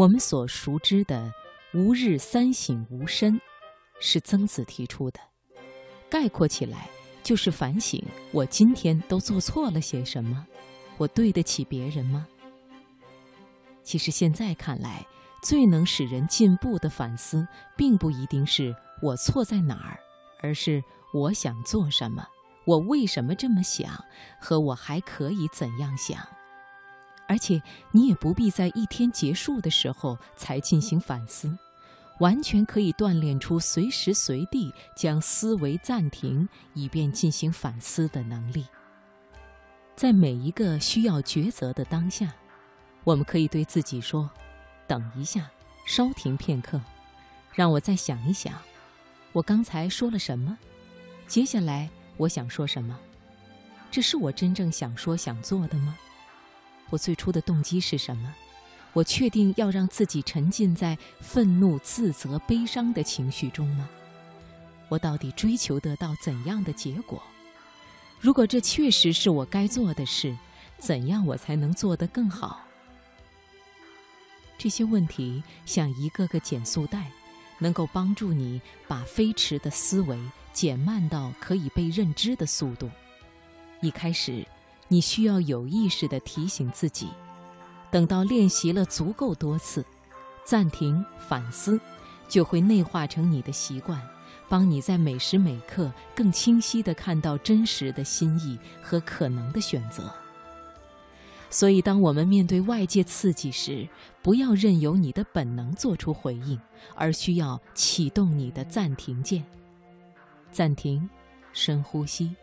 [0.00, 1.30] 我们所熟知的
[1.76, 3.38] “吾日三省吾身”，
[4.00, 5.20] 是曾子提出的。
[6.08, 6.88] 概括起来，
[7.22, 8.02] 就是反省
[8.32, 10.46] 我今天都做错了些什么，
[10.96, 12.26] 我对得起别人吗？
[13.82, 15.06] 其实现在看来，
[15.42, 20.00] 最能使人进步的反思，并不一定是我错在哪儿，
[20.40, 22.26] 而是我想做什么，
[22.64, 24.02] 我为什么这么想，
[24.40, 26.26] 和我还可以怎样想。
[27.30, 27.62] 而且
[27.92, 31.56] 你也不必在一天结束的时候才进行反思，
[32.18, 38.66] 完全可以锻炼出随时随地将思维暂停，以便进行反思的能力。
[39.94, 42.34] 在每一个需要抉择的当下，
[43.04, 44.28] 我们可以对自己说
[44.88, 45.48] ：“等一下，
[45.86, 46.80] 稍停片刻，
[47.54, 48.54] 让我再想一想，
[49.30, 50.58] 我刚才说了什么？
[51.28, 52.98] 接下来我想说什么？
[53.88, 55.96] 这是我真正想说想做的吗？”
[56.90, 58.34] 我最初的动机是什么？
[58.92, 63.88] 我确定要让自己沉浸在愤怒、自责、悲伤的情绪中吗？
[64.88, 67.22] 我到底追求得到怎样的结果？
[68.20, 70.36] 如果这确实是我该做的事，
[70.78, 72.62] 怎样我才能做得更好？
[74.58, 77.10] 这些问题像一个个减速带，
[77.60, 80.18] 能够帮助你把飞驰的思维
[80.52, 82.90] 减慢到可以被认知的速度。
[83.80, 84.44] 一开始。
[84.92, 87.06] 你需要有意识地提醒自己，
[87.92, 89.84] 等到练习了足够多次，
[90.44, 91.80] 暂停反思，
[92.28, 94.02] 就会内化成你的习惯，
[94.48, 100.12] 帮你在每时每刻更清晰地看到真实的心意和可能的选择。
[101.50, 103.88] 所以，当我们面对外界刺激时，
[104.22, 106.60] 不要任由你的本能做出回应，
[106.96, 109.44] 而需要启动你的暂停键。
[110.50, 111.08] 暂停，
[111.52, 112.34] 深呼吸，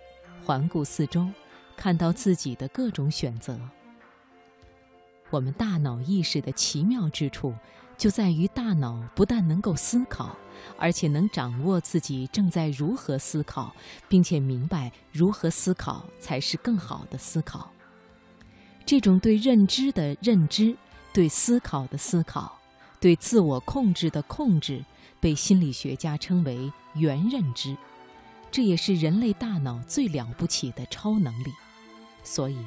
[0.46, 1.28] 环顾四周。
[1.78, 3.58] 看到自己的各种选择。
[5.30, 7.54] 我们大脑意识的奇妙之处，
[7.98, 10.36] 就在于大脑不但能够思考，
[10.78, 13.74] 而且能掌握自己正在如何思考，
[14.10, 17.72] 并且明白如何思考才是更好的思考。
[18.86, 20.76] 这种对认知的认知，
[21.14, 22.58] 对思考的思考，
[23.02, 24.84] 对自我控制的控制，
[25.20, 27.76] 被心理学家称为元认知。
[28.50, 31.52] 这也是人类大脑最了不起的超能力。
[32.28, 32.58] 所以，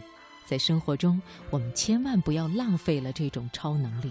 [0.47, 4.11] 在生活中，我们千万不要浪费了这种超能力。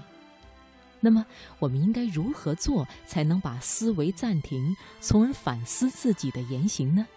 [0.99, 1.25] 那么，
[1.57, 7.07] 我们应该如何做才能把思维暂停，从而反思自己的言行呢？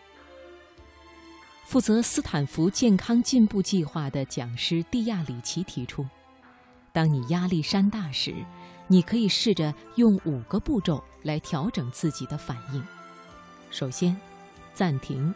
[1.67, 6.07] 负责斯坦福健康进步计划的讲师蒂亚里奇提出：
[6.93, 8.35] 当你压力山大时，
[8.89, 12.83] 你可以试着用五个步骤来调整自己的反应。
[13.71, 14.17] 首先，
[14.75, 15.35] 暂停，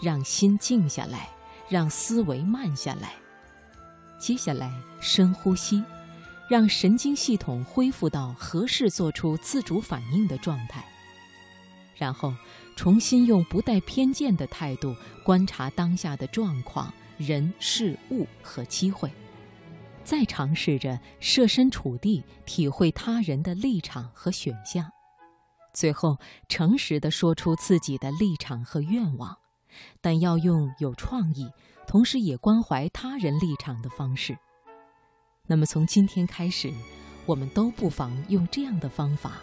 [0.00, 1.28] 让心静下来。
[1.68, 3.12] 让思维慢下来，
[4.18, 5.84] 接下来深呼吸，
[6.48, 10.84] 让神经系统恢复到合适做出自主反应的状态。
[11.94, 12.32] 然后
[12.76, 19.10] 重新用不带偏见的态度观察当下的状况、人、事物和机会，
[20.04, 24.88] 再尝试着设身处地体会他人的立场和选项，
[25.74, 26.16] 最后
[26.48, 29.36] 诚实地说出自己的立场和愿望。
[30.00, 31.50] 但要用有创意，
[31.86, 34.38] 同时也关怀他人立场的方式。
[35.46, 36.72] 那么从今天开始，
[37.26, 39.38] 我们都不妨用这样的方法，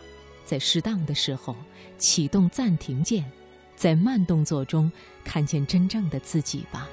[0.46, 1.56] 在适当的时候
[1.98, 3.30] 启动暂停键，
[3.76, 4.92] 在慢动作中
[5.24, 6.88] 看见真正的自己吧。